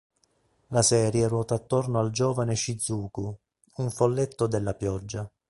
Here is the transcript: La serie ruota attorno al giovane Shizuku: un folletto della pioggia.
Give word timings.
La 0.69 0.81
serie 0.81 1.27
ruota 1.27 1.53
attorno 1.53 1.99
al 1.99 2.09
giovane 2.09 2.55
Shizuku: 2.55 3.37
un 3.75 3.91
folletto 3.91 4.47
della 4.47 4.73
pioggia. 4.73 5.29